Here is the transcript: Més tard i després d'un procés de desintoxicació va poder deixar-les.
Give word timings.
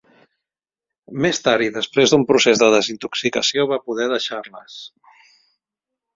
Més 1.25 1.41
tard 1.47 1.65
i 1.65 1.67
després 1.75 2.13
d'un 2.13 2.25
procés 2.31 2.63
de 2.65 2.71
desintoxicació 2.77 3.67
va 3.75 3.79
poder 3.91 4.09
deixar-les. 4.15 4.81